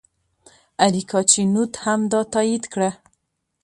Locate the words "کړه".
2.73-2.89